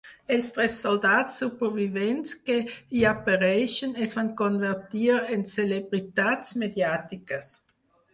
[0.35, 2.55] Els tres soldats supervivents que
[2.99, 7.53] hi apareixen es van convertir en celebritats mediàtiques.